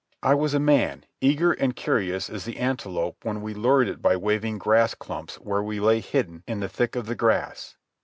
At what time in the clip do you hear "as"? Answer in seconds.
2.27-2.43